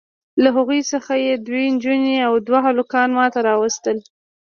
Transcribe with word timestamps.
له 0.43 0.49
هغوی 0.57 0.81
څخه 0.91 1.13
یې 1.25 1.33
دوې 1.47 1.63
نجوني 1.73 2.15
او 2.27 2.33
دوه 2.47 2.59
هلکان 2.67 3.09
ماته 3.17 3.39
راواستول. 3.47 3.97